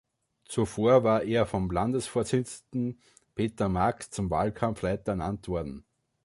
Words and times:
Zuvor 0.45 1.03
war 1.03 1.21
er 1.21 1.45
vom 1.45 1.69
Landesvorsitzenden 1.69 2.99
Peter 3.35 3.69
Marx 3.69 4.09
zum 4.09 4.31
Wahlkampfleiter 4.31 5.11
ernannt 5.11 5.47
worden. 5.47 5.85